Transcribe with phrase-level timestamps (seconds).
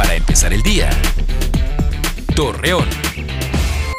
[0.00, 0.88] para empezar el día.
[2.34, 2.88] Torreón.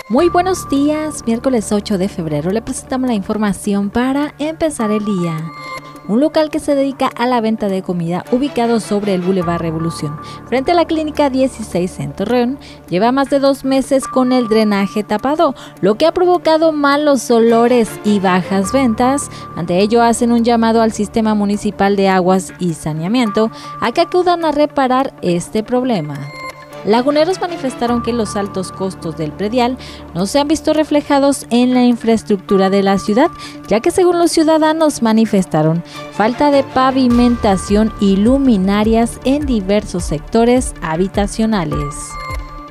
[0.10, 5.38] Muy buenos días, miércoles 8 de febrero le presentamos la información para empezar el día
[6.12, 10.20] un local que se dedica a la venta de comida ubicado sobre el Boulevard Revolución,
[10.48, 12.60] frente a la Clínica 16 en Torreón,
[12.90, 17.90] lleva más de dos meses con el drenaje tapado, lo que ha provocado malos olores
[18.04, 19.30] y bajas ventas.
[19.56, 24.44] Ante ello hacen un llamado al sistema municipal de aguas y saneamiento a que acudan
[24.44, 26.20] a reparar este problema.
[26.86, 29.78] Laguneros manifestaron que los altos costos del predial
[30.16, 33.30] no se han visto reflejados en la infraestructura de la ciudad,
[33.68, 41.96] ya que según los ciudadanos manifestaron falta de pavimentación y luminarias en diversos sectores habitacionales.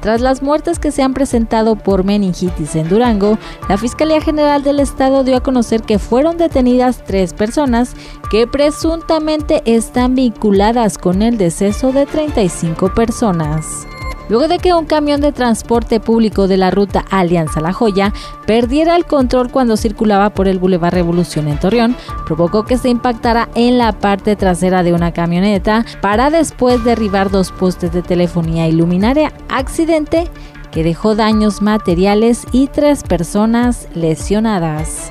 [0.00, 4.80] Tras las muertes que se han presentado por meningitis en Durango, la Fiscalía General del
[4.80, 7.94] Estado dio a conocer que fueron detenidas tres personas
[8.30, 13.86] que presuntamente están vinculadas con el deceso de 35 personas
[14.30, 18.14] luego de que un camión de transporte público de la ruta Alianza La Joya
[18.46, 23.50] perdiera el control cuando circulaba por el Boulevard Revolución en Torreón, provocó que se impactara
[23.54, 28.72] en la parte trasera de una camioneta para después derribar dos postes de telefonía y
[28.72, 29.32] luminaria.
[29.48, 30.30] Accidente
[30.70, 35.10] que dejó daños materiales y tres personas lesionadas.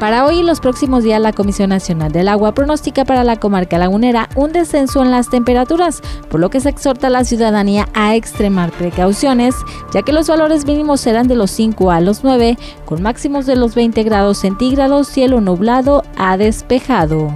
[0.00, 3.78] Para hoy y los próximos días, la Comisión Nacional del Agua pronostica para la comarca
[3.78, 8.16] lagunera un descenso en las temperaturas, por lo que se exhorta a la ciudadanía a
[8.16, 9.54] extremar precauciones,
[9.92, 13.56] ya que los valores mínimos serán de los 5 a los 9, con máximos de
[13.56, 17.32] los 20 grados centígrados, cielo nublado a despejado.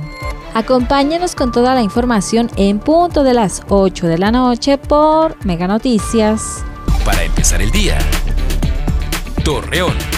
[0.55, 5.69] Acompáñenos con toda la información en punto de las 8 de la noche por Mega
[5.69, 6.65] Noticias.
[7.05, 7.99] Para empezar el día,
[9.45, 10.18] Torreón.